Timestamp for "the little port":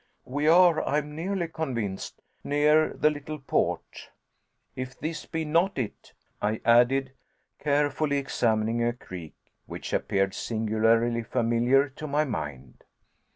2.93-4.09